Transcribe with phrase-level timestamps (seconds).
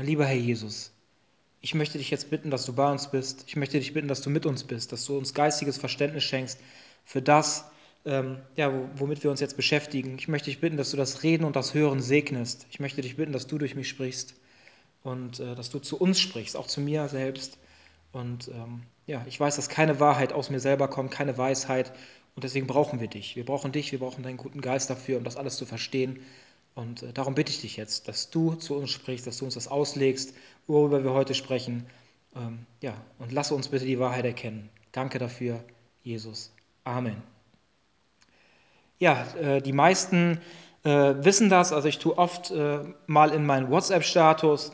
[0.00, 0.92] Mein lieber Herr Jesus,
[1.60, 3.44] ich möchte dich jetzt bitten, dass du bei uns bist.
[3.48, 6.58] Ich möchte dich bitten, dass du mit uns bist, dass du uns geistiges Verständnis schenkst
[7.04, 7.66] für das,
[8.06, 10.16] ähm, ja, womit wir uns jetzt beschäftigen.
[10.18, 12.66] Ich möchte dich bitten, dass du das Reden und das Hören segnest.
[12.70, 14.36] Ich möchte dich bitten, dass du durch mich sprichst
[15.02, 17.58] und äh, dass du zu uns sprichst, auch zu mir selbst.
[18.12, 21.92] Und ähm, ja, ich weiß, dass keine Wahrheit aus mir selber kommt, keine Weisheit.
[22.36, 23.36] Und deswegen brauchen wir dich.
[23.36, 26.20] Wir brauchen dich, wir brauchen deinen guten Geist dafür, um das alles zu verstehen.
[26.74, 29.54] Und äh, darum bitte ich dich jetzt, dass du zu uns sprichst, dass du uns
[29.54, 30.34] das auslegst,
[30.66, 31.86] worüber wir heute sprechen.
[32.34, 34.68] Ähm, ja, und lasse uns bitte die Wahrheit erkennen.
[34.92, 35.62] Danke dafür,
[36.02, 36.52] Jesus.
[36.84, 37.22] Amen.
[38.98, 40.40] Ja, äh, die meisten
[40.82, 41.72] äh, wissen das.
[41.72, 44.72] Also ich tue oft äh, mal in meinen WhatsApp-Status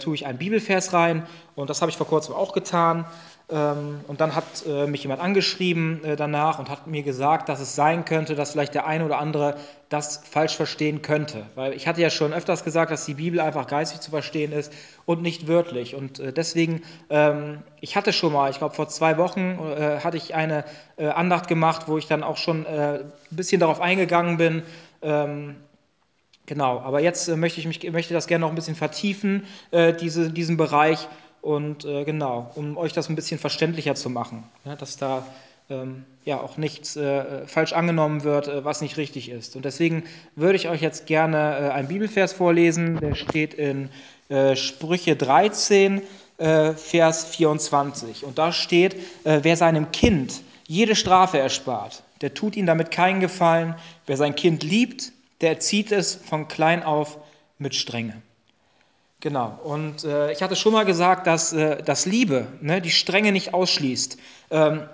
[0.00, 3.06] tue ich einen Bibelvers rein und das habe ich vor kurzem auch getan.
[3.48, 8.04] Ähm, und dann hat mich jemand angeschrieben danach und hat mir gesagt, dass es sein
[8.04, 9.54] könnte, dass vielleicht der eine oder andere
[9.88, 11.46] das falsch verstehen könnte.
[11.54, 14.72] Weil ich hatte ja schon öfters gesagt, dass die Bibel einfach geistig zu verstehen ist
[15.06, 15.94] und nicht wörtlich.
[15.94, 19.56] Und deswegen, ähm, ich hatte schon mal, ich glaube vor zwei Wochen,
[20.02, 20.64] hatte ich eine
[20.98, 24.64] Andacht gemacht, wo ich dann auch schon ein bisschen darauf eingegangen bin,
[25.02, 25.56] ähm,
[26.46, 29.92] genau, aber jetzt äh, möchte ich mich, möchte das gerne noch ein bisschen vertiefen, äh,
[29.92, 31.08] diese, diesen Bereich.
[31.42, 35.26] Und äh, genau, um euch das ein bisschen verständlicher zu machen, ja, dass da
[35.70, 39.56] ähm, ja auch nichts äh, falsch angenommen wird, äh, was nicht richtig ist.
[39.56, 40.04] Und deswegen
[40.36, 43.88] würde ich euch jetzt gerne äh, einen Bibelvers vorlesen, der steht in
[44.54, 46.02] Sprüche 13,
[46.38, 48.24] Vers 24.
[48.24, 53.74] Und da steht, wer seinem Kind jede Strafe erspart, der tut ihm damit keinen Gefallen.
[54.06, 57.18] Wer sein Kind liebt, der erzieht es von klein auf
[57.58, 58.20] mit Strenge.
[59.20, 63.32] Genau, und äh, ich hatte schon mal gesagt, dass, äh, dass Liebe ne, die Strenge
[63.32, 64.16] nicht ausschließt.
[64.50, 64.88] Ähm,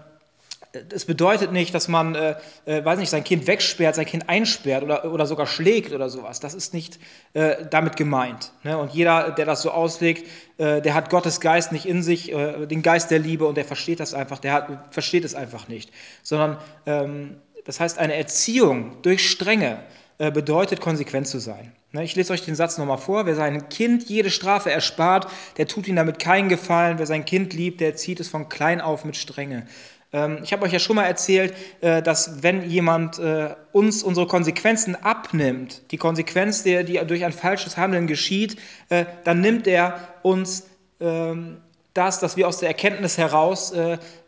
[0.89, 4.83] das bedeutet nicht, dass man, äh, äh, weiß nicht, sein Kind wegsperrt, sein Kind einsperrt
[4.83, 6.41] oder, oder sogar schlägt oder sowas.
[6.41, 6.99] Das ist nicht
[7.35, 8.53] äh, damit gemeint.
[8.63, 8.77] Ne?
[8.79, 12.67] Und jeder, der das so auslegt, äh, der hat Gottes Geist nicht in sich, äh,
[12.67, 15.91] den Geist der Liebe und der versteht das einfach, der hat, versteht es einfach nicht.
[16.23, 19.81] Sondern ähm, das heißt, eine Erziehung durch Strenge
[20.19, 21.73] bedeutet, konsequent zu sein.
[21.97, 22.05] Ne?
[22.05, 23.27] Ich lese euch den Satz nochmal vor.
[23.27, 26.99] Wer sein Kind jede Strafe erspart, der tut ihm damit keinen Gefallen.
[26.99, 29.67] Wer sein Kind liebt, der zieht es von klein auf mit Strenge.
[30.17, 34.27] Ähm, ich habe euch ja schon mal erzählt, äh, dass wenn jemand äh, uns unsere
[34.27, 38.57] Konsequenzen abnimmt, die Konsequenz, die durch ein falsches Handeln geschieht,
[38.89, 40.69] äh, dann nimmt er uns
[41.01, 41.59] ähm,
[41.93, 43.73] das, dass wir aus der Erkenntnis heraus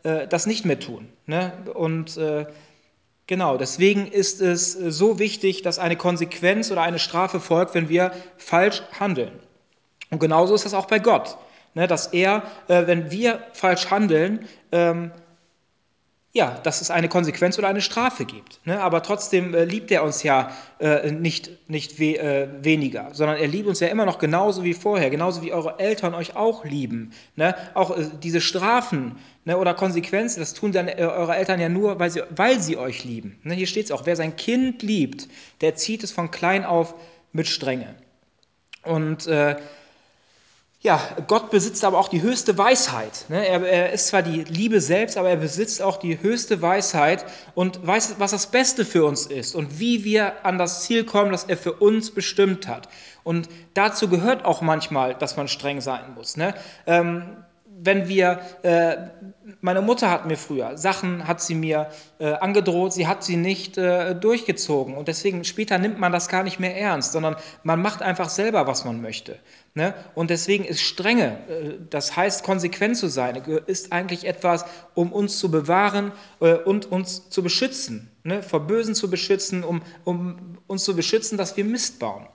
[0.03, 1.07] das nicht mehr tun.
[1.27, 1.53] Ne?
[1.75, 2.19] Und
[3.27, 8.13] genau, deswegen ist es so wichtig, dass eine Konsequenz oder eine Strafe folgt, wenn wir
[8.39, 9.33] falsch handeln.
[10.11, 11.37] Und genauso ist das auch bei Gott,
[11.75, 11.87] ne?
[11.87, 15.11] dass er, wenn wir falsch handeln, ähm,
[16.33, 18.61] ja, dass es eine Konsequenz oder eine Strafe gibt.
[18.67, 18.81] Ne?
[18.81, 23.47] Aber trotzdem äh, liebt er uns ja äh, nicht, nicht we äh, weniger, sondern er
[23.47, 27.13] liebt uns ja immer noch genauso wie vorher, genauso wie eure Eltern euch auch lieben.
[27.37, 27.55] Ne?
[27.73, 29.17] Auch äh, diese Strafen
[29.47, 32.77] ne, oder Konsequenzen, das tun dann äh, eure Eltern ja nur, weil sie, weil sie
[32.77, 33.41] euch lieben.
[33.43, 33.55] Ne?
[33.55, 35.29] Hier steht es auch, wer sein Kind liebt,
[35.63, 36.95] der zieht es von klein auf
[37.33, 37.95] mit Strenge.
[38.85, 39.57] Und äh,
[40.81, 43.25] ja, Gott besitzt aber auch die höchste Weisheit.
[43.29, 43.45] Ne?
[43.45, 47.25] Er, ist zwar die Liebe selbst, aber er besitzt auch die höchste Weisheit
[47.57, 51.33] und weiß, was das Beste für uns ist und wie wir an das Ziel kommen,
[51.33, 52.89] das er für uns bestimmt hat.
[53.25, 56.37] Und dazu gehört auch manchmal, dass man streng sein muss.
[56.37, 56.55] Ne?
[56.87, 57.39] Ähm,
[57.81, 58.97] wenn wir, äh,
[59.61, 63.79] meine Mutter hat mir früher Sachen, hat sie mir äh, angedroht, sie hat sie nicht
[63.79, 68.03] äh, durchgezogen und deswegen später nimmt man das gar nicht mehr ernst, sondern man macht
[68.03, 69.39] einfach selber, was man möchte.
[69.79, 69.95] Ne?
[70.17, 75.39] Und deswegen ist Strenge, äh, das heißt konsequent zu sein, ist eigentlich etwas, um uns
[75.39, 78.43] zu bewahren äh, und uns zu beschützen, ne?
[78.43, 82.27] vor Bösen zu beschützen, um, um uns zu beschützen, dass wir Mist bauen.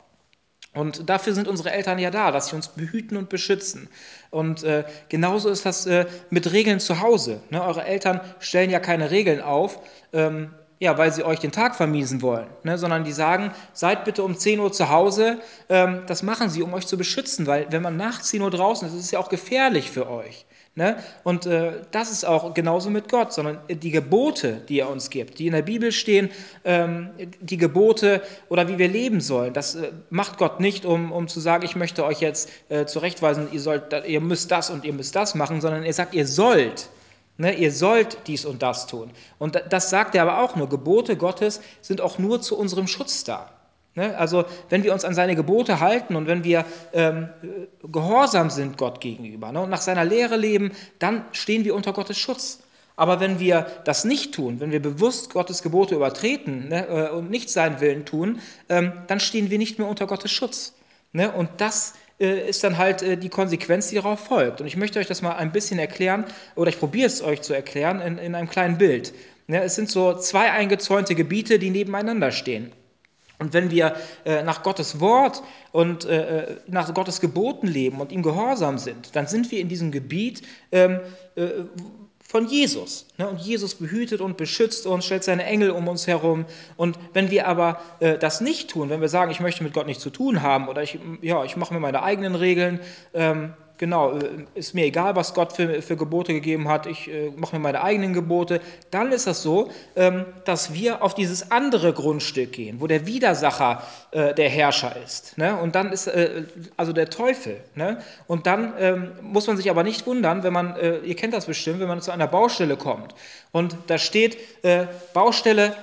[0.73, 3.89] Und dafür sind unsere Eltern ja da, dass sie uns behüten und beschützen.
[4.29, 7.41] Und äh, genauso ist das äh, mit Regeln zu Hause.
[7.49, 7.61] Ne?
[7.61, 9.79] Eure Eltern stellen ja keine Regeln auf,
[10.13, 12.77] ähm, ja, weil sie euch den Tag vermiesen wollen, ne?
[12.77, 15.39] sondern die sagen, seid bitte um 10 Uhr zu Hause.
[15.69, 18.87] Ähm, das machen sie, um euch zu beschützen, weil wenn man nach 10 Uhr draußen
[18.87, 20.45] ist, ist es ja auch gefährlich für euch.
[20.75, 20.97] Ne?
[21.23, 25.37] Und äh, das ist auch genauso mit Gott, sondern die Gebote, die er uns gibt,
[25.37, 26.31] die in der Bibel stehen,
[26.65, 27.11] ähm,
[27.41, 31.39] die Gebote oder wie wir leben sollen, das äh, macht Gott nicht, um, um zu
[31.39, 35.15] sagen, ich möchte euch jetzt äh, zurechtweisen, ihr, sollt, ihr müsst das und ihr müsst
[35.15, 36.89] das machen, sondern er sagt, ihr sollt.
[37.37, 39.09] Ne, ihr sollt dies und das tun.
[39.39, 40.69] Und das sagt er aber auch nur.
[40.69, 43.49] Gebote Gottes sind auch nur zu unserem Schutz da.
[43.95, 44.15] Ne?
[44.17, 47.29] Also wenn wir uns an seine Gebote halten und wenn wir ähm,
[47.83, 52.17] gehorsam sind Gott gegenüber ne, und nach seiner Lehre leben, dann stehen wir unter Gottes
[52.17, 52.59] Schutz.
[52.95, 57.31] Aber wenn wir das nicht tun, wenn wir bewusst Gottes Gebote übertreten ne, äh, und
[57.31, 58.39] nicht seinen Willen tun,
[58.69, 60.75] ähm, dann stehen wir nicht mehr unter Gottes Schutz.
[61.11, 61.31] Ne?
[61.31, 64.61] Und das ist dann halt äh, die Konsequenz, die darauf folgt.
[64.61, 66.25] Und ich möchte euch das mal ein bisschen erklären,
[66.55, 69.13] oder ich probiere es euch zu erklären in, in einem kleinen Bild.
[69.47, 72.71] Ja, es sind so zwei eingezäunte Gebiete, die nebeneinander stehen.
[73.39, 73.95] Und wenn wir
[74.25, 79.15] äh, nach Gottes Wort und äh, äh, nach Gottes Geboten leben und ihm gehorsam sind,
[79.15, 81.01] dann sind wir in diesem Gebiet ähm,
[81.35, 81.49] äh,
[82.27, 83.05] von Jesus.
[83.17, 83.27] Ne?
[83.27, 86.45] Und Jesus behütet und beschützt uns, stellt seine Engel um uns herum.
[86.77, 89.85] Und wenn wir aber äh, das nicht tun, wenn wir sagen, ich möchte mit Gott
[89.85, 92.79] nichts zu tun haben oder ich, ja, ich mache mir meine eigenen Regeln,
[93.13, 97.31] ähm, genau, äh, ist mir egal, was Gott für, für Gebote gegeben hat, ich äh,
[97.35, 101.91] mache mir meine eigenen Gebote, dann ist das so, ähm, dass wir auf dieses andere
[101.91, 105.37] Grundstück gehen, wo der Widersacher äh, der Herrscher ist.
[105.37, 105.57] Ne?
[105.57, 106.43] Und dann ist äh,
[106.77, 107.59] also der Teufel.
[107.75, 108.01] Ne?
[108.25, 111.45] Und dann ähm, muss man sich aber nicht wundern, wenn man, äh, ihr kennt das
[111.45, 113.13] bestimmt, wenn man zu einer Baustelle kommt
[113.51, 115.75] und da steht äh, Baustelle,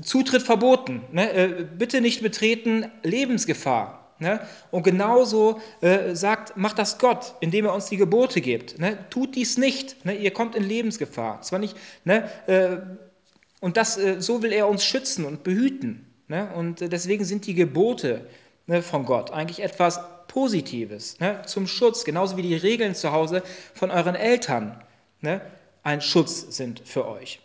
[0.00, 1.66] Zutritt verboten, ne?
[1.76, 4.01] bitte nicht betreten, Lebensgefahr.
[4.22, 4.40] Ne?
[4.70, 8.78] Und genauso äh, sagt, macht das Gott, indem er uns die Gebote gibt.
[8.78, 8.96] Ne?
[9.10, 10.14] Tut dies nicht, ne?
[10.14, 11.42] ihr kommt in Lebensgefahr.
[11.42, 12.30] Zwar nicht, ne?
[12.46, 12.76] äh,
[13.60, 16.06] und das, äh, so will er uns schützen und behüten.
[16.28, 16.48] Ne?
[16.54, 18.24] Und äh, deswegen sind die Gebote
[18.68, 23.42] ne, von Gott eigentlich etwas Positives zum Schutz, genauso wie die Regeln zu Hause
[23.74, 24.82] von euren Eltern
[25.82, 27.38] ein Schutz sind für euch.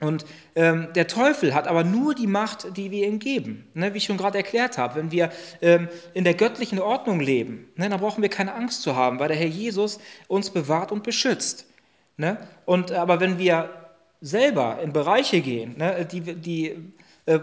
[0.00, 0.24] Und
[0.54, 3.68] ähm, der Teufel hat aber nur die Macht, die wir ihm geben.
[3.74, 5.30] Ne, wie ich schon gerade erklärt habe, wenn wir
[5.60, 9.28] ähm, in der göttlichen Ordnung leben, ne, dann brauchen wir keine Angst zu haben, weil
[9.28, 11.66] der Herr Jesus uns bewahrt und beschützt.
[12.16, 12.38] Ne?
[12.64, 13.70] Und, aber wenn wir
[14.20, 16.92] selber in Bereiche gehen, ne, die, die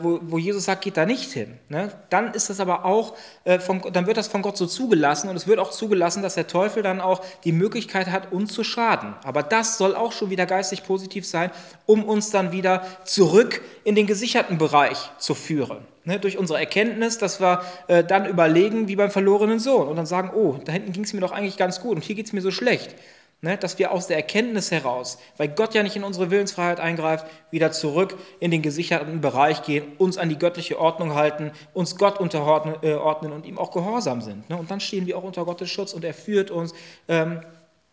[0.01, 1.57] wo, wo, Jesus sagt, geht da nicht hin.
[1.69, 1.91] Ne?
[2.09, 5.35] Dann ist das aber auch, äh, von, dann wird das von Gott so zugelassen und
[5.35, 9.15] es wird auch zugelassen, dass der Teufel dann auch die Möglichkeit hat, uns zu schaden.
[9.23, 11.51] Aber das soll auch schon wieder geistig positiv sein,
[11.85, 15.85] um uns dann wieder zurück in den gesicherten Bereich zu führen.
[16.03, 16.19] Ne?
[16.19, 20.31] Durch unsere Erkenntnis, dass wir äh, dann überlegen wie beim verlorenen Sohn und dann sagen,
[20.33, 22.41] oh, da hinten ging es mir doch eigentlich ganz gut und hier geht es mir
[22.41, 22.95] so schlecht.
[23.39, 27.27] Ne, dass wir aus der Erkenntnis heraus, weil Gott ja nicht in unsere Willensfreiheit eingreift,
[27.51, 32.19] wieder zurück in den gesicherten Bereich gehen, uns an die göttliche Ordnung halten, uns Gott
[32.19, 34.49] unterordnen äh, und ihm auch gehorsam sind.
[34.49, 34.57] Ne?
[34.57, 36.73] Und dann stehen wir auch unter Gottes Schutz und er führt uns.
[37.07, 37.41] Ähm,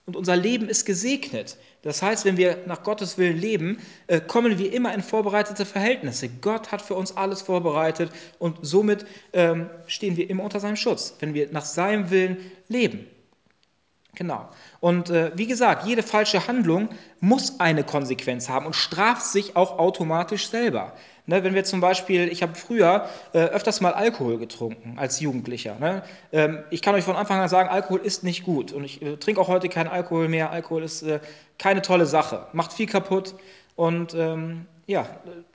[0.06, 1.58] und unser Leben ist gesegnet.
[1.82, 6.28] Das heißt, wenn wir nach Gottes Willen leben, äh, kommen wir immer in vorbereitete Verhältnisse.
[6.28, 9.04] Gott hat für uns alles vorbereitet und somit
[9.34, 12.38] ähm, stehen wir immer unter seinem Schutz, wenn wir nach seinem Willen
[12.68, 13.06] leben.
[14.14, 14.48] Genau.
[14.80, 16.88] Und äh, wie gesagt, jede falsche Handlung
[17.20, 20.92] muss eine Konsequenz haben und straft sich auch automatisch selber.
[21.26, 25.76] Ne, wenn wir zum Beispiel, ich habe früher äh, öfters mal Alkohol getrunken als Jugendlicher.
[25.80, 26.02] Ne?
[26.32, 28.72] Ähm, ich kann euch von Anfang an sagen, Alkohol ist nicht gut.
[28.72, 30.50] Und ich äh, trinke auch heute keinen Alkohol mehr.
[30.50, 31.20] Alkohol ist äh,
[31.58, 33.34] keine tolle Sache, macht viel kaputt.
[33.74, 35.06] Und ähm, ja,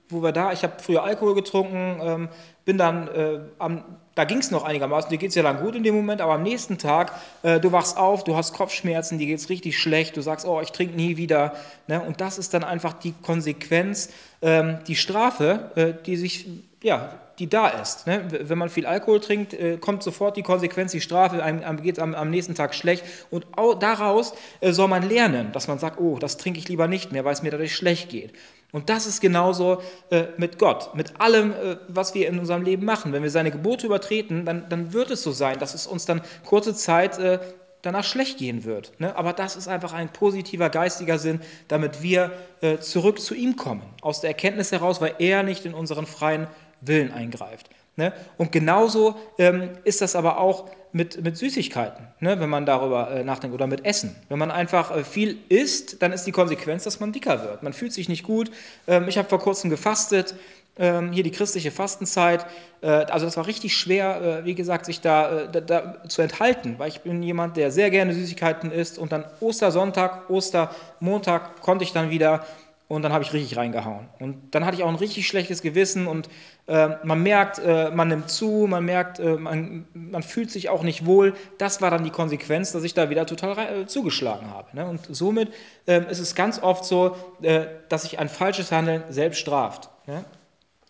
[0.10, 2.30] wo wir da, ich habe früher Alkohol getrunken, ähm,
[2.66, 3.84] bin dann äh, am
[4.20, 6.34] da ging es noch einigermaßen, dir geht es ja dann gut in dem Moment, aber
[6.34, 10.18] am nächsten Tag, äh, du wachst auf, du hast Kopfschmerzen, dir geht es richtig schlecht,
[10.18, 11.54] du sagst, oh, ich trinke nie wieder.
[11.88, 12.02] Ne?
[12.02, 14.10] Und das ist dann einfach die Konsequenz,
[14.42, 16.48] ähm, die Strafe, äh, die sich,
[16.84, 18.08] ja, die da ist.
[18.08, 18.26] Ne?
[18.30, 22.04] Wenn man viel Alkohol trinkt, äh, kommt sofort die Konsequenz, die Strafe, einem, geht es
[22.04, 23.06] am, am, nächsten Tag schlecht.
[23.32, 23.48] Und
[23.80, 27.24] daraus äh, soll man lernen, dass man sagt, oh, das trinke ich lieber nicht mehr,
[27.24, 28.34] weil es mir dadurch schlecht geht.
[28.72, 29.82] Und das ist genauso
[30.12, 33.14] äh, mit Gott, mit allem, äh, was wir in unserem Leben machen.
[33.14, 36.22] Wenn wir seine Gebote übertreten, dann, dann wird es so sein, dass es uns dann
[36.46, 37.40] kurze Zeit äh,
[37.82, 38.92] danach schlecht gehen wird.
[39.00, 39.16] Ne?
[39.16, 43.82] Aber das ist einfach ein positiver geistiger Sinn, damit wir äh, zurück zu ihm kommen.
[44.02, 46.48] Aus der Erkenntnis heraus, weil er nicht in unseren freien
[46.82, 47.70] Willen eingreift.
[47.96, 48.14] Ne?
[48.38, 52.40] Und genauso ähm, ist das aber auch mit, mit Süßigkeiten, ne?
[52.40, 54.16] wenn man darüber äh, nachdenkt, oder mit Essen.
[54.28, 57.62] Wenn man einfach äh, viel isst, dann ist die Konsequenz, dass man dicker wird.
[57.64, 58.50] Man fühlt sich nicht gut.
[58.88, 60.36] Ähm, ich habe vor kurzem gefastet,
[60.80, 62.46] ähm, hier die christliche Fastenzeit.
[62.82, 66.22] Äh, also das war richtig schwer, äh, wie gesagt, sich da, äh, da, da, zu
[66.22, 68.98] enthalten, weil ich bin jemand, der sehr gerne Süßigkeiten isst.
[68.98, 72.46] Und dann Ostersonntag, Ostermontag konnte ich dann wieder
[72.90, 74.10] und dann habe ich richtig reingehauen.
[74.20, 76.28] Und dann hatte ich auch ein richtig schlechtes Gewissen und
[76.66, 80.82] äh, man merkt, äh, man nimmt zu, man merkt, äh, man, man, fühlt sich auch
[80.82, 81.36] nicht wohl.
[81.60, 84.76] Das war dann die Konsequenz, dass ich da wieder total rein, äh, zugeschlagen habe.
[84.76, 84.88] Ne?
[84.88, 85.54] Und somit
[85.86, 89.92] ähm, ist es ganz oft so, äh, dass sich ein falsches Handeln selbst straft.
[90.08, 90.26] Ne?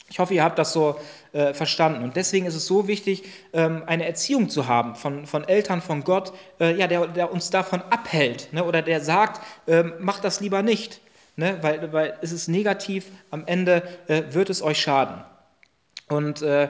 [0.10, 0.96] Ich hoffe, ihr habt das so
[1.34, 2.06] äh, verstanden.
[2.06, 6.06] Und deswegen ist es so wichtig, ähm, eine Erziehung zu haben von, von Eltern, von
[6.06, 8.64] Gott, ja, der, der uns davon abhält ne?
[8.64, 11.02] oder der sagt, ähm, mach das lieber nicht
[11.40, 11.58] ne?
[11.62, 15.24] weil, weil es ist negativ, am Ende äh, wird es euch schaden.
[16.08, 16.70] Und äh,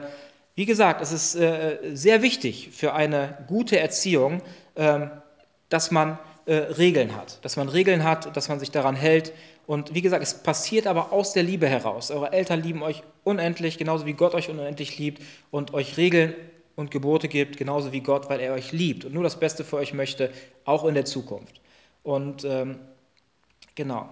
[0.54, 4.42] wie gesagt, es ist äh, sehr wichtig für eine gute Erziehung,
[4.76, 5.10] ähm,
[5.68, 9.32] dass man äh, Regeln hat, dass man Regeln hat, dass man sich daran hält.
[9.66, 12.10] Und wie gesagt, es passiert aber aus der Liebe heraus.
[12.10, 16.34] Eure Eltern lieben euch unendlich, genauso wie Gott euch unendlich liebt und euch Regeln
[16.76, 19.76] und Gebote gibt, genauso wie Gott, weil er euch liebt und nur das Beste für
[19.76, 20.30] euch möchte,
[20.64, 21.60] auch in der Zukunft.
[22.02, 22.80] Und ähm,
[23.74, 24.08] genau.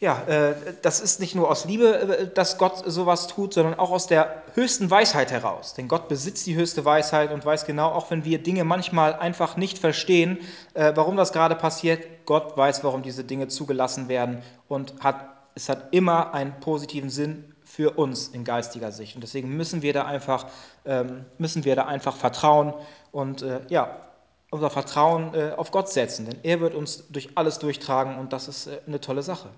[0.00, 3.90] Ja, äh, das ist nicht nur aus Liebe, äh, dass Gott sowas tut, sondern auch
[3.90, 5.74] aus der höchsten Weisheit heraus.
[5.74, 9.56] Denn Gott besitzt die höchste Weisheit und weiß genau, auch wenn wir Dinge manchmal einfach
[9.56, 10.38] nicht verstehen,
[10.74, 15.68] äh, warum das gerade passiert, Gott weiß, warum diese Dinge zugelassen werden und hat, es
[15.68, 19.16] hat immer einen positiven Sinn für uns in geistiger Sicht.
[19.16, 20.46] Und deswegen müssen wir da einfach,
[20.84, 22.72] ähm, müssen wir da einfach vertrauen
[23.10, 23.96] und ja,
[24.50, 28.70] unser Vertrauen auf Gott setzen, denn er wird uns durch alles durchtragen und das ist
[28.86, 29.48] eine tolle Sache.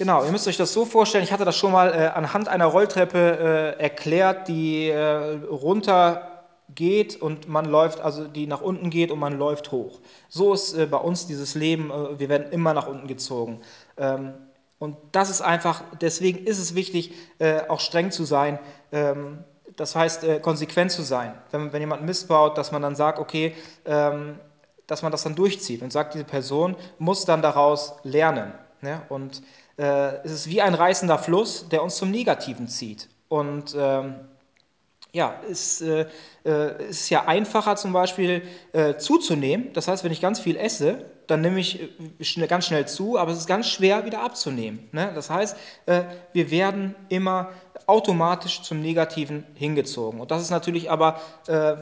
[0.00, 2.64] Genau, ihr müsst euch das so vorstellen, ich hatte das schon mal äh, anhand einer
[2.64, 9.10] Rolltreppe äh, erklärt, die äh, runter geht und man läuft, also die nach unten geht
[9.10, 10.00] und man läuft hoch.
[10.30, 13.60] So ist äh, bei uns dieses Leben, äh, wir werden immer nach unten gezogen.
[13.98, 14.32] Ähm,
[14.78, 18.58] und das ist einfach, deswegen ist es wichtig, äh, auch streng zu sein.
[18.92, 19.44] Ähm,
[19.76, 21.34] das heißt, konsequent zu sein.
[21.50, 23.54] Wenn, wenn jemand missbaut, dass man dann sagt, okay,
[23.84, 24.40] ähm,
[24.86, 28.54] dass man das dann durchzieht und sagt, diese Person muss dann daraus lernen.
[28.80, 29.02] Ne?
[29.10, 29.42] Und
[29.80, 33.08] äh, es ist wie ein reißender Fluss, der uns zum Negativen zieht.
[33.28, 34.14] Und ähm,
[35.12, 36.06] ja, es äh,
[36.44, 39.72] äh, ist ja einfacher zum Beispiel äh, zuzunehmen.
[39.72, 43.32] Das heißt, wenn ich ganz viel esse, dann nehme ich äh, ganz schnell zu, aber
[43.32, 44.88] es ist ganz schwer wieder abzunehmen.
[44.92, 45.10] Ne?
[45.14, 45.56] Das heißt,
[45.86, 47.50] äh, wir werden immer
[47.86, 50.20] automatisch zum Negativen hingezogen.
[50.20, 51.74] Und das ist natürlich aber äh,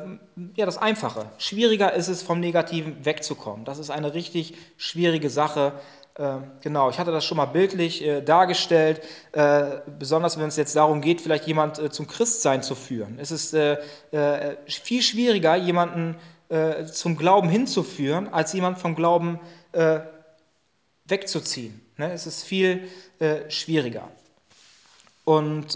[0.54, 1.26] ja, das Einfache.
[1.38, 3.64] Schwieriger ist es, vom Negativen wegzukommen.
[3.64, 5.72] Das ist eine richtig schwierige Sache.
[6.18, 10.74] Ähm, genau, ich hatte das schon mal bildlich äh, dargestellt, äh, besonders wenn es jetzt
[10.74, 13.18] darum geht, vielleicht jemand äh, zum Christsein zu führen.
[13.20, 13.78] Es ist äh,
[14.10, 16.16] äh, viel schwieriger, jemanden
[16.48, 19.38] äh, zum Glauben hinzuführen, als jemanden vom Glauben
[21.04, 21.78] wegzuziehen.
[21.98, 22.10] Ne?
[22.10, 22.88] Es ist viel
[23.48, 24.08] schwieriger.
[25.24, 25.74] Und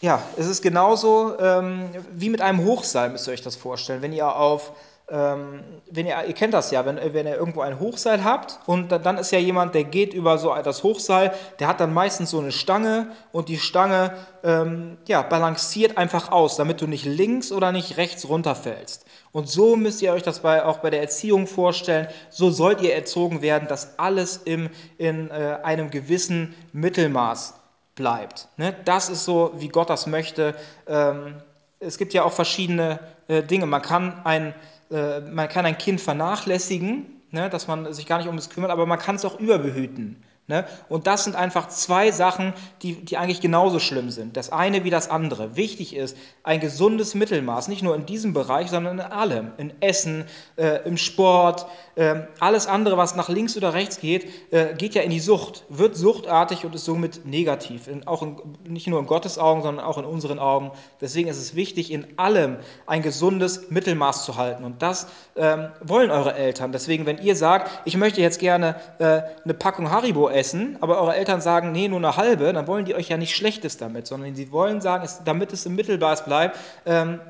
[0.00, 4.00] ja, es ist genauso ähm, wie mit einem Hochseil, müsst ihr euch das vorstellen.
[4.00, 4.72] Wenn ihr auf
[5.14, 9.18] wenn ihr, ihr kennt das ja, wenn, wenn ihr irgendwo ein Hochseil habt und dann
[9.18, 12.50] ist ja jemand, der geht über so das Hochseil, der hat dann meistens so eine
[12.50, 17.98] Stange und die Stange ähm, ja, balanciert einfach aus, damit du nicht links oder nicht
[17.98, 19.04] rechts runterfällst.
[19.32, 22.08] Und so müsst ihr euch das bei, auch bei der Erziehung vorstellen.
[22.30, 27.54] So sollt ihr erzogen werden, dass alles im, in äh, einem gewissen Mittelmaß
[27.94, 28.48] bleibt.
[28.56, 28.74] Ne?
[28.86, 30.54] Das ist so, wie Gott das möchte.
[30.86, 31.34] Ähm,
[31.80, 33.66] es gibt ja auch verschiedene äh, Dinge.
[33.66, 34.54] Man kann ein
[34.92, 38.86] man kann ein Kind vernachlässigen, ne, dass man sich gar nicht um es kümmert, aber
[38.86, 40.22] man kann es auch überbehüten.
[40.52, 40.66] Ne?
[40.90, 44.36] Und das sind einfach zwei Sachen, die, die eigentlich genauso schlimm sind.
[44.36, 45.56] Das eine wie das andere.
[45.56, 49.52] Wichtig ist ein gesundes Mittelmaß, nicht nur in diesem Bereich, sondern in allem.
[49.56, 54.74] In Essen, äh, im Sport, äh, alles andere, was nach links oder rechts geht, äh,
[54.74, 57.88] geht ja in die Sucht, wird suchtartig und ist somit negativ.
[57.88, 58.36] In, auch in,
[58.68, 60.70] nicht nur in Gottes Augen, sondern auch in unseren Augen.
[61.00, 64.64] Deswegen ist es wichtig, in allem ein gesundes Mittelmaß zu halten.
[64.64, 66.72] Und das ähm, wollen eure Eltern.
[66.72, 70.41] Deswegen, wenn ihr sagt, ich möchte jetzt gerne äh, eine Packung Haribo essen,
[70.80, 73.76] aber eure Eltern sagen, nee, nur eine halbe, dann wollen die euch ja nicht Schlechtes
[73.76, 77.20] damit, sondern sie wollen sagen, es, damit es im Mittelmaß bleibt, ähm,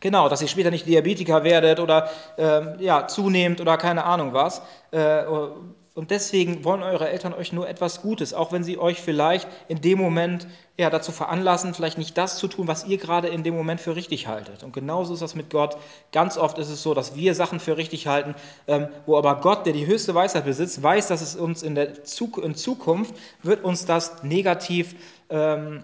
[0.00, 4.60] Genau, dass ihr später nicht Diabetiker werdet oder ähm, ja, zunehmt oder keine Ahnung was.
[4.90, 5.24] Äh,
[5.94, 9.80] und deswegen wollen eure Eltern euch nur etwas Gutes, auch wenn sie euch vielleicht in
[9.80, 10.46] dem Moment
[10.78, 13.96] ja, dazu veranlassen, vielleicht nicht das zu tun, was ihr gerade in dem Moment für
[13.96, 14.62] richtig haltet.
[14.62, 15.78] Und genauso ist das mit Gott.
[16.12, 18.34] Ganz oft ist es so, dass wir Sachen für richtig halten,
[18.66, 22.04] ähm, wo aber Gott, der die höchste Weisheit besitzt, weiß, dass es uns in der
[22.04, 24.94] Zuk in Zukunft wird uns das negativ,
[25.30, 25.82] ähm,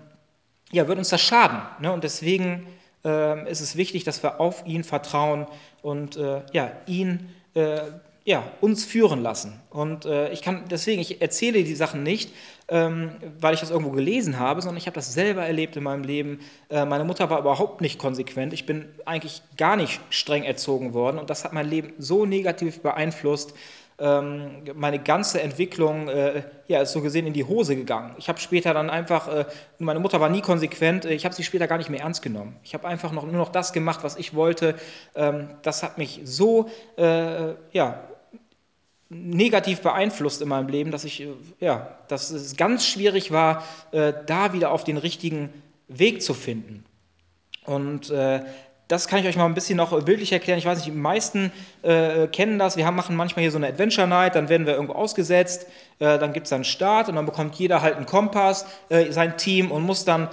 [0.71, 1.63] ja, wird uns das schaden.
[1.81, 1.91] Ne?
[1.91, 2.67] Und deswegen
[3.03, 5.47] äh, ist es wichtig, dass wir auf ihn vertrauen
[5.81, 7.81] und äh, ja, ihn äh,
[8.25, 9.61] ja, uns führen lassen.
[9.71, 12.33] Und äh, ich kann deswegen, ich erzähle die Sachen nicht,
[12.69, 13.11] ähm,
[13.41, 16.41] weil ich das irgendwo gelesen habe, sondern ich habe das selber erlebt in meinem Leben.
[16.71, 18.53] Äh, meine Mutter war überhaupt nicht konsequent.
[18.53, 22.81] Ich bin eigentlich gar nicht streng erzogen worden und das hat mein Leben so negativ
[22.81, 23.55] beeinflusst.
[23.99, 28.15] Ähm, meine ganze Entwicklung äh, ja, ist so gesehen in die Hose gegangen.
[28.19, 29.45] Ich habe später dann einfach, äh,
[29.79, 32.57] meine Mutter war nie konsequent, äh, ich habe sie später gar nicht mehr ernst genommen.
[32.65, 34.75] Ich habe einfach noch, nur noch das gemacht, was ich wollte.
[35.15, 38.01] Ähm, das hat mich so äh, ja,
[39.09, 41.29] negativ beeinflusst in meinem Leben, dass ich, äh,
[41.61, 45.53] ja, dass es ganz schwierig war, äh, da wieder auf den richtigen
[45.89, 46.85] Weg zu finden.
[47.65, 48.41] Und äh,
[48.89, 50.59] das kann ich euch mal ein bisschen noch bildlich erklären.
[50.59, 52.77] Ich weiß nicht, die meisten äh, kennen das.
[52.77, 55.67] Wir haben, machen manchmal hier so eine Adventure Night, dann werden wir irgendwo ausgesetzt,
[55.99, 59.37] äh, dann gibt es einen Start und dann bekommt jeder halt einen Kompass, äh, sein
[59.37, 60.29] Team und muss dann,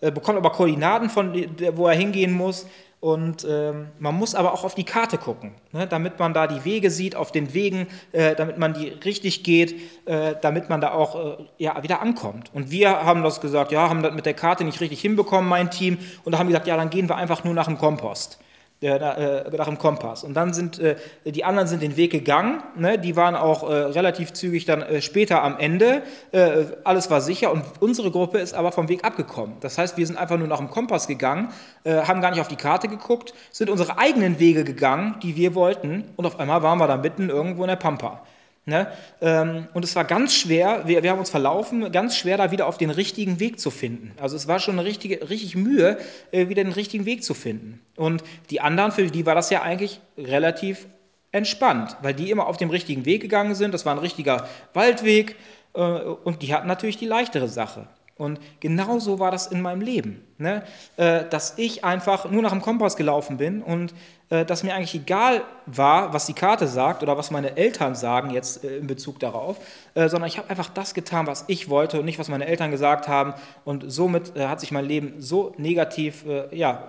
[0.00, 1.32] bekommt aber Koordinaten, von,
[1.76, 2.66] wo er hingehen muss
[3.02, 6.64] Und ähm, man muss aber auch auf die Karte gucken, ne, damit man da die
[6.64, 9.74] Wege sieht, auf den Wegen, äh, damit man die richtig geht,
[10.06, 12.54] äh, damit man da auch äh, ja, wieder ankommt.
[12.54, 15.68] Und wir haben das gesagt, ja, haben das mit der Karte nicht richtig hinbekommen, mein
[15.72, 18.38] Team, und da haben wir gesagt, ja, dann gehen wir einfach nur nach dem Kompost
[18.82, 20.24] nach dem Kompass.
[20.24, 22.62] Und dann sind äh, die anderen sind den Weg gegangen.
[22.76, 22.98] Ne?
[22.98, 26.02] Die waren auch äh, relativ zügig dann äh, später am Ende.
[26.32, 29.56] Äh, alles war sicher und unsere Gruppe ist aber vom Weg abgekommen.
[29.60, 31.50] Das heißt, wir sind einfach nur nach dem Kompass gegangen,
[31.84, 35.54] äh, haben gar nicht auf die Karte geguckt, sind unsere eigenen Wege gegangen, die wir
[35.54, 36.04] wollten.
[36.16, 38.22] Und auf einmal waren wir da mitten irgendwo in der Pampa.
[38.64, 38.86] Ne?
[39.20, 42.68] Ähm, und es war ganz schwer, wir, wir haben uns verlaufen, ganz schwer da wieder
[42.68, 44.12] auf den richtigen Weg zu finden.
[44.20, 45.98] Also es war schon eine richtige, richtig Mühe,
[46.30, 47.80] äh, wieder den richtigen Weg zu finden.
[47.96, 50.86] Und die anderen, für die war das ja eigentlich relativ
[51.32, 53.74] entspannt, weil die immer auf dem richtigen Weg gegangen sind.
[53.74, 55.34] Das war ein richtiger Waldweg
[55.74, 57.88] äh, und die hatten natürlich die leichtere Sache.
[58.16, 60.62] Und genau so war das in meinem Leben, ne?
[60.96, 63.94] äh, dass ich einfach nur nach dem Kompass gelaufen bin und
[64.28, 68.30] äh, dass mir eigentlich egal war, was die Karte sagt oder was meine Eltern sagen
[68.30, 69.56] jetzt äh, in Bezug darauf,
[69.94, 73.08] sondern ich habe einfach das getan, was ich wollte und nicht, was meine Eltern gesagt
[73.08, 73.34] haben.
[73.64, 76.88] Und somit hat sich mein Leben so negativ ja,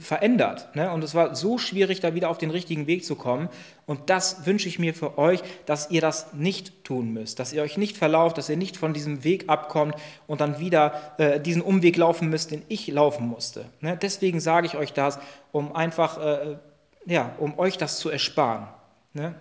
[0.00, 0.74] verändert.
[0.74, 0.90] Ne?
[0.90, 3.50] Und es war so schwierig, da wieder auf den richtigen Weg zu kommen.
[3.84, 7.62] Und das wünsche ich mir für euch, dass ihr das nicht tun müsst, dass ihr
[7.62, 9.94] euch nicht verlauft, dass ihr nicht von diesem Weg abkommt
[10.26, 13.66] und dann wieder äh, diesen Umweg laufen müsst, den ich laufen musste.
[13.80, 13.98] Ne?
[14.00, 15.18] Deswegen sage ich euch das,
[15.52, 16.56] um einfach, äh,
[17.04, 18.68] ja, um euch das zu ersparen.
[19.12, 19.34] Ne?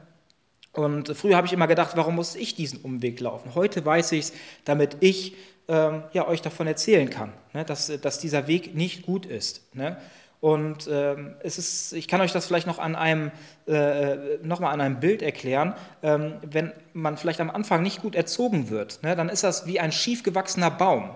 [0.73, 3.55] Und früher habe ich immer gedacht, warum muss ich diesen Umweg laufen?
[3.55, 4.33] Heute weiß ich es,
[4.65, 5.35] damit ich
[5.69, 7.63] ähm, ja, euch davon erzählen kann, ne?
[7.63, 9.73] dass, dass dieser Weg nicht gut ist.
[9.73, 9.95] Ne?
[10.43, 13.31] Und ähm, es ist, ich kann euch das vielleicht noch an einem,
[13.65, 15.73] äh, noch mal an einem Bild erklären.
[16.01, 19.79] Ähm, wenn man vielleicht am Anfang nicht gut erzogen wird, ne, dann ist das wie
[19.79, 21.11] ein schief gewachsener Baum.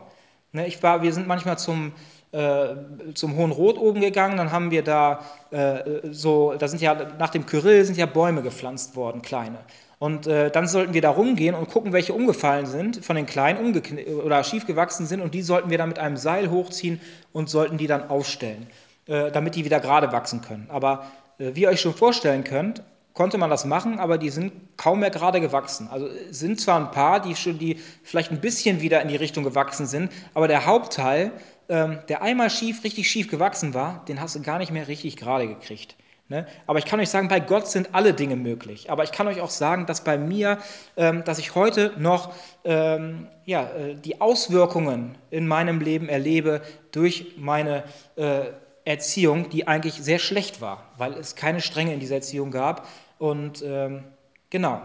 [0.54, 1.92] Ne, ich war, wir sind manchmal zum,
[2.32, 2.68] äh,
[3.16, 5.20] zum Hohen Rot oben gegangen, dann haben wir da
[5.52, 9.58] äh, so, da sind ja nach dem Kyrill sind ja Bäume gepflanzt worden, kleine.
[10.00, 13.76] Und äh, dann sollten wir da rumgehen und gucken, welche umgefallen sind, von den kleinen
[14.24, 17.02] oder schief gewachsen sind, und die sollten wir dann mit einem Seil hochziehen
[17.34, 18.68] und sollten die dann aufstellen.
[19.08, 20.68] Äh, damit die wieder gerade wachsen können.
[20.70, 21.06] Aber
[21.40, 25.00] äh, wie ihr euch schon vorstellen könnt, konnte man das machen, aber die sind kaum
[25.00, 25.88] mehr gerade gewachsen.
[25.90, 29.46] Also sind zwar ein paar, die schon die vielleicht ein bisschen wieder in die Richtung
[29.46, 31.32] gewachsen sind, aber der Hauptteil,
[31.70, 35.16] ähm, der einmal schief, richtig schief gewachsen war, den hast du gar nicht mehr richtig
[35.16, 35.96] gerade gekriegt.
[36.28, 36.46] Ne?
[36.66, 38.92] Aber ich kann euch sagen, bei Gott sind alle Dinge möglich.
[38.92, 40.58] Aber ich kann euch auch sagen, dass bei mir,
[40.98, 42.34] ähm, dass ich heute noch
[42.66, 47.86] ähm, ja, äh, die Auswirkungen in meinem Leben erlebe durch meine
[48.18, 48.48] äh,
[48.88, 52.88] Erziehung, die eigentlich sehr schlecht war, weil es keine Strenge in dieser Erziehung gab.
[53.20, 54.06] Und ähm,
[54.50, 54.82] genau,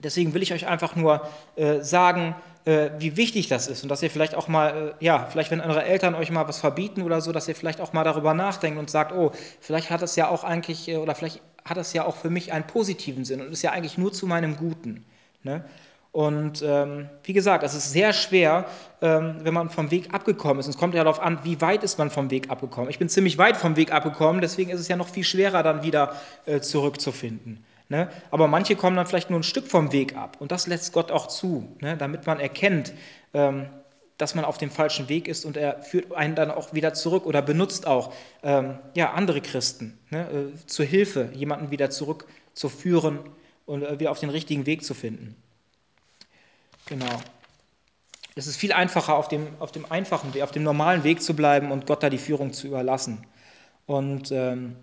[0.00, 4.02] deswegen will ich euch einfach nur äh, sagen, äh, wie wichtig das ist und dass
[4.02, 7.20] ihr vielleicht auch mal, äh, ja, vielleicht wenn eure Eltern euch mal was verbieten oder
[7.20, 10.28] so, dass ihr vielleicht auch mal darüber nachdenkt und sagt, oh, vielleicht hat es ja
[10.28, 13.52] auch eigentlich, äh, oder vielleicht hat es ja auch für mich einen positiven Sinn und
[13.52, 15.04] ist ja eigentlich nur zu meinem Guten.
[15.44, 15.64] Ne?
[16.12, 18.66] Und ähm, wie gesagt, es ist sehr schwer,
[19.00, 20.66] ähm, wenn man vom Weg abgekommen ist.
[20.66, 22.90] Und es kommt ja darauf an, wie weit ist man vom Weg abgekommen.
[22.90, 25.82] Ich bin ziemlich weit vom Weg abgekommen, deswegen ist es ja noch viel schwerer, dann
[25.82, 27.64] wieder äh, zurückzufinden.
[27.88, 28.10] Ne?
[28.30, 30.36] Aber manche kommen dann vielleicht nur ein Stück vom Weg ab.
[30.38, 31.96] Und das lässt Gott auch zu, ne?
[31.96, 32.92] damit man erkennt,
[33.32, 33.66] ähm,
[34.18, 37.24] dass man auf dem falschen Weg ist und er führt einen dann auch wieder zurück
[37.24, 40.28] oder benutzt auch ähm, ja, andere Christen ne?
[40.30, 43.18] äh, zur Hilfe, jemanden wieder zurückzuführen
[43.64, 45.41] und äh, wieder auf den richtigen Weg zu finden.
[46.92, 47.22] Genau.
[48.34, 51.34] Es ist viel einfacher, auf dem, auf dem einfachen Weg, auf dem normalen Weg zu
[51.34, 53.26] bleiben und Gott da die Führung zu überlassen.
[53.86, 54.76] Und ähm,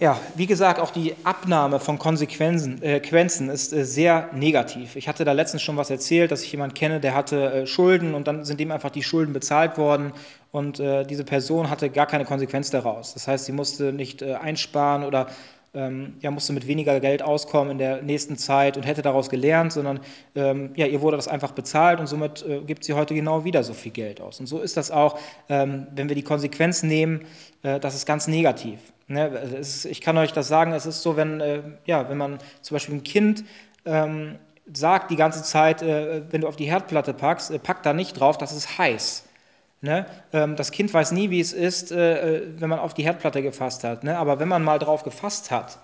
[0.00, 2.96] ja, wie gesagt, auch die Abnahme von Konsequenzen äh,
[3.52, 4.96] ist äh, sehr negativ.
[4.96, 8.14] Ich hatte da letztens schon was erzählt, dass ich jemanden kenne, der hatte äh, Schulden
[8.14, 10.14] und dann sind ihm einfach die Schulden bezahlt worden
[10.50, 13.12] und äh, diese Person hatte gar keine Konsequenz daraus.
[13.12, 15.26] Das heißt, sie musste nicht äh, einsparen oder
[15.76, 19.72] ähm, ja, musste mit weniger Geld auskommen in der nächsten Zeit und hätte daraus gelernt,
[19.72, 20.00] sondern
[20.34, 23.62] ähm, ja, ihr wurde das einfach bezahlt und somit äh, gibt sie heute genau wieder
[23.62, 24.40] so viel Geld aus.
[24.40, 27.22] Und so ist das auch, ähm, wenn wir die Konsequenz nehmen,
[27.62, 28.80] äh, das ist ganz negativ.
[29.08, 29.28] Ne?
[29.28, 32.74] Ist, ich kann euch das sagen, es ist so, wenn, äh, ja, wenn man zum
[32.74, 33.44] Beispiel ein Kind
[33.84, 34.36] ähm,
[34.72, 38.18] sagt die ganze Zeit, äh, wenn du auf die Herdplatte packst, äh, pack da nicht
[38.18, 39.25] drauf, das ist heiß.
[39.82, 40.06] Ne?
[40.32, 43.42] Ähm, das Kind weiß nie, wie es ist, äh, äh, wenn man auf die Herdplatte
[43.42, 44.04] gefasst hat.
[44.04, 44.16] Ne?
[44.18, 45.78] Aber wenn man mal drauf gefasst hat,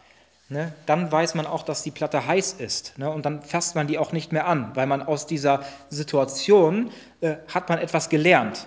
[0.49, 2.99] ne, dann weiß man auch, dass die Platte heiß ist.
[2.99, 3.11] Ne?
[3.11, 7.37] Und dann fasst man die auch nicht mehr an, weil man aus dieser Situation äh,
[7.53, 8.67] hat man etwas gelernt.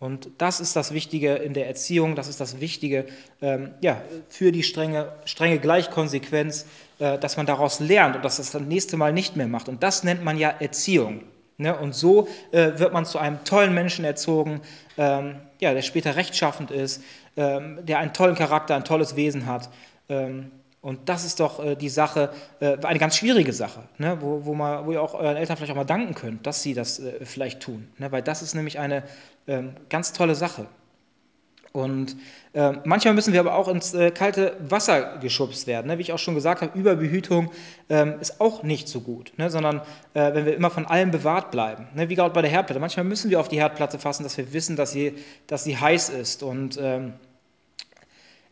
[0.00, 3.04] Und das ist das Wichtige in der Erziehung, das ist das Wichtige
[3.42, 6.64] ähm, ja, für die strenge, strenge Gleichkonsequenz,
[6.98, 9.68] äh, dass man daraus lernt und dass das das nächste Mal nicht mehr macht.
[9.68, 11.24] Und das nennt man ja Erziehung.
[11.60, 11.78] Ne?
[11.78, 14.62] Und so äh, wird man zu einem tollen Menschen erzogen,
[14.96, 17.02] ähm, ja, der später rechtschaffend ist,
[17.36, 19.68] ähm, der einen tollen Charakter, ein tolles Wesen hat.
[20.08, 24.16] Ähm, und das ist doch äh, die Sache, äh, eine ganz schwierige Sache, ne?
[24.20, 26.72] wo, wo, man, wo ihr auch euren Eltern vielleicht auch mal danken könnt, dass sie
[26.72, 27.88] das äh, vielleicht tun.
[27.98, 28.10] Ne?
[28.10, 29.02] Weil das ist nämlich eine
[29.46, 30.66] ähm, ganz tolle Sache.
[31.72, 32.16] Und
[32.52, 35.86] äh, manchmal müssen wir aber auch ins äh, kalte Wasser geschubst werden.
[35.86, 35.98] Ne?
[35.98, 37.52] Wie ich auch schon gesagt habe, Überbehütung
[37.88, 39.50] ähm, ist auch nicht so gut, ne?
[39.50, 39.80] sondern
[40.14, 41.86] äh, wenn wir immer von allem bewahrt bleiben.
[41.94, 42.08] Ne?
[42.08, 42.80] Wie gerade bei der Herdplatte.
[42.80, 45.14] Manchmal müssen wir auf die Herdplatte fassen, dass wir wissen, dass sie,
[45.46, 46.42] dass sie heiß ist.
[46.42, 47.12] Und ähm,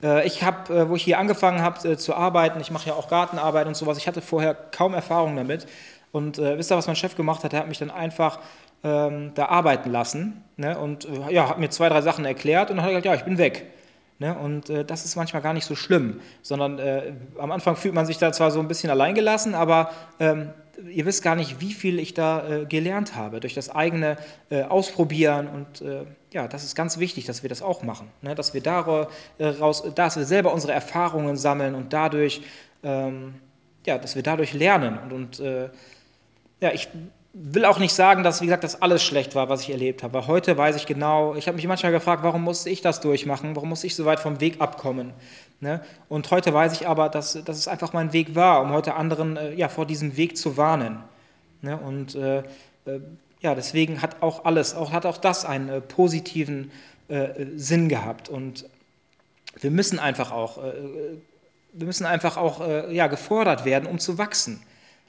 [0.03, 2.95] äh, ich habe, äh, wo ich hier angefangen habe äh, zu arbeiten, ich mache ja
[2.95, 5.67] auch Gartenarbeit und sowas, ich hatte vorher kaum Erfahrung damit.
[6.11, 7.53] Und wisst ihr, was mein Chef gemacht hat?
[7.53, 8.39] Er hat mich dann einfach
[8.85, 10.79] ähm, da arbeiten lassen ne?
[10.79, 13.15] und äh, ja, hat mir zwei, drei Sachen erklärt und dann hat er gesagt, ja,
[13.15, 13.67] ich bin weg.
[14.19, 14.37] Ne?
[14.37, 18.07] Und äh, das ist manchmal gar nicht so schlimm, sondern äh, am Anfang fühlt man
[18.07, 20.51] sich da zwar so ein bisschen alleingelassen, aber ähm,
[20.91, 24.17] ihr wisst gar nicht, wie viel ich da äh, gelernt habe durch das eigene
[24.51, 28.35] äh, Ausprobieren und äh, ja, das ist ganz wichtig, dass wir das auch machen, ne?
[28.35, 32.43] dass wir daraus, dass wir selber unsere Erfahrungen sammeln und dadurch,
[32.83, 33.35] ähm,
[33.87, 35.73] ja, dass wir dadurch lernen und, und
[36.61, 36.89] ja, ich
[37.35, 40.27] will auch nicht sagen, dass, wie gesagt, das alles schlecht war, was ich erlebt habe.
[40.27, 43.55] heute weiß ich genau, ich habe mich manchmal gefragt, warum musste ich das durchmachen?
[43.55, 45.13] Warum musste ich so weit vom Weg abkommen?
[45.61, 45.83] Ne?
[46.09, 49.37] Und heute weiß ich aber, dass, dass es einfach mein Weg war, um heute anderen
[49.37, 50.99] äh, ja, vor diesem Weg zu warnen.
[51.61, 51.77] Ne?
[51.77, 53.01] Und äh, äh,
[53.41, 56.71] ja, deswegen hat auch alles, auch, hat auch das einen äh, positiven
[57.57, 58.29] Sinn gehabt.
[58.29, 58.67] Und
[59.59, 62.61] wir müssen einfach auch, wir müssen einfach auch
[62.91, 64.61] ja, gefordert werden, um zu wachsen.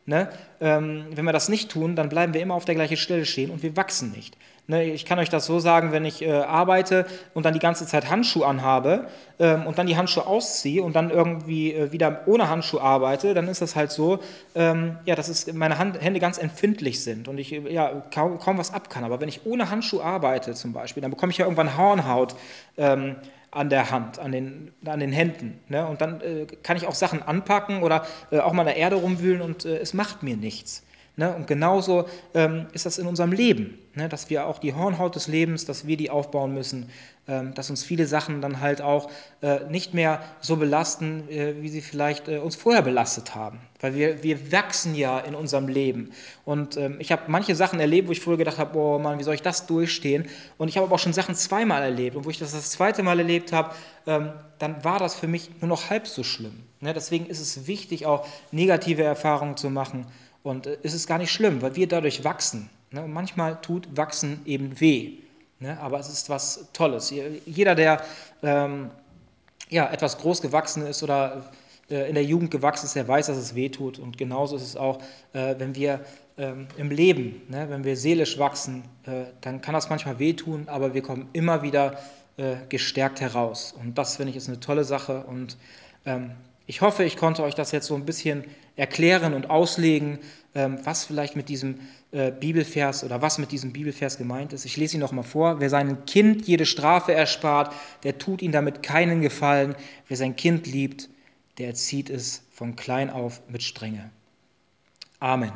[0.09, 0.27] Ne?
[0.59, 3.51] Ähm, wenn wir das nicht tun, dann bleiben wir immer auf der gleichen Stelle stehen
[3.51, 4.35] und wir wachsen nicht.
[4.65, 4.85] Ne?
[4.85, 8.09] Ich kann euch das so sagen, wenn ich äh, arbeite und dann die ganze Zeit
[8.09, 12.81] Handschuhe anhabe ähm, und dann die Handschuhe ausziehe und dann irgendwie äh, wieder ohne Handschuhe
[12.81, 14.17] arbeite, dann ist das halt so,
[14.55, 18.39] ähm, ja, dass es meine Hand, Hände ganz empfindlich sind und ich äh, ja, kaum,
[18.39, 19.03] kaum was ab kann.
[19.03, 22.35] Aber wenn ich ohne Handschuhe arbeite zum Beispiel, dann bekomme ich ja irgendwann Hornhaut.
[22.77, 23.15] Ähm,
[23.51, 25.59] an der Hand, an den, an den Händen.
[25.67, 25.85] Ne?
[25.87, 28.97] Und dann äh, kann ich auch Sachen anpacken oder äh, auch mal in der Erde
[28.97, 30.83] rumwühlen und äh, es macht mir nichts.
[31.19, 31.35] Ne?
[31.35, 34.07] Und genauso ähm, ist das in unserem Leben, ne?
[34.07, 36.89] dass wir auch die Hornhaut des Lebens, dass wir die aufbauen müssen,
[37.27, 41.67] ähm, dass uns viele Sachen dann halt auch äh, nicht mehr so belasten, äh, wie
[41.67, 43.59] sie vielleicht äh, uns vorher belastet haben.
[43.81, 46.11] Weil wir, wir wachsen ja in unserem Leben.
[46.45, 49.23] Und ähm, ich habe manche Sachen erlebt, wo ich früher gedacht habe, oh Mann, wie
[49.23, 50.25] soll ich das durchstehen?
[50.57, 52.15] Und ich habe aber auch schon Sachen zweimal erlebt.
[52.15, 53.75] Und wo ich das das zweite Mal erlebt habe,
[54.07, 56.63] ähm, dann war das für mich nur noch halb so schlimm.
[56.79, 56.93] Ne?
[56.93, 60.05] Deswegen ist es wichtig, auch negative Erfahrungen zu machen
[60.43, 62.69] und äh, es ist gar nicht schlimm, weil wir dadurch wachsen.
[62.91, 63.03] Ne?
[63.03, 65.17] Und manchmal tut Wachsen eben weh.
[65.59, 65.79] Ne?
[65.79, 67.13] Aber es ist was Tolles.
[67.45, 68.01] Jeder, der
[68.43, 68.89] ähm,
[69.69, 71.51] ja, etwas groß gewachsen ist oder
[71.89, 73.99] äh, in der Jugend gewachsen ist, der weiß, dass es weh tut.
[73.99, 74.99] Und genauso ist es auch,
[75.33, 75.99] äh, wenn wir
[76.37, 77.67] ähm, im Leben, ne?
[77.69, 81.99] wenn wir seelisch wachsen, äh, dann kann das manchmal wehtun, aber wir kommen immer wieder
[82.37, 83.75] äh, gestärkt heraus.
[83.79, 85.23] Und das finde ich ist eine tolle Sache.
[85.27, 85.57] Und
[86.05, 86.31] ähm,
[86.69, 88.43] ich hoffe, ich konnte euch das jetzt so ein bisschen
[88.75, 90.19] erklären und auslegen,
[90.53, 91.79] ähm, was vielleicht mit diesem
[92.11, 94.65] äh, Bibelvers oder was mit diesem Bibelvers gemeint ist.
[94.65, 95.59] Ich lese ihn noch mal vor.
[95.59, 99.73] Wer seinem Kind jede Strafe erspart, der tut ihm damit keinen Gefallen.
[100.07, 101.09] Wer sein Kind liebt,
[101.57, 104.11] der erzieht es von klein auf mit Strenge.
[105.19, 105.53] Amen.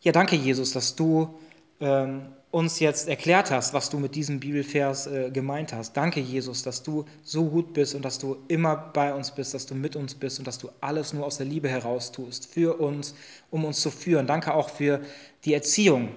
[0.00, 1.38] Ja, danke, Jesus, dass du
[1.80, 5.96] ähm, uns jetzt erklärt hast, was du mit diesem Bibelvers äh, gemeint hast.
[5.96, 9.64] Danke, Jesus, dass du so gut bist und dass du immer bei uns bist, dass
[9.64, 12.78] du mit uns bist und dass du alles nur aus der Liebe heraus tust, für
[12.78, 13.14] uns,
[13.50, 14.26] um uns zu führen.
[14.26, 15.00] Danke auch für
[15.46, 16.10] die Erziehung,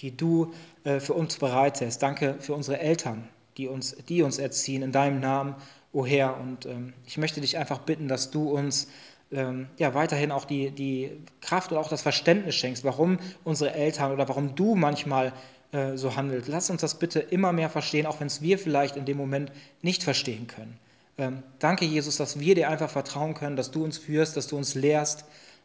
[0.00, 2.02] die du äh, für uns bereitest.
[2.02, 5.56] Danke für unsere Eltern, die uns, die uns erziehen in deinem Namen,
[5.92, 6.40] o Herr.
[6.40, 8.88] Und ähm, ich möchte dich einfach bitten, dass du uns
[9.32, 11.10] ähm, ja, weiterhin auch die, die
[11.40, 15.32] Kraft und auch das Verständnis schenkst, warum unsere Eltern oder warum du manchmal
[15.76, 16.48] äh, so handelt.
[16.48, 19.52] Lass uns das bitte immer mehr verstehen, auch wenn es wir vielleicht in dem Moment
[19.82, 20.78] nicht verstehen können.
[21.18, 24.56] Ähm, danke, Jesus, dass wir dir einfach vertrauen können, dass du uns führst, dass du
[24.56, 25.24] uns lehrst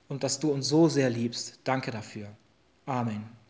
[0.10, 1.60] und dass du uns so sehr liebst.
[1.64, 2.28] Danke dafür.
[2.86, 3.41] Amen.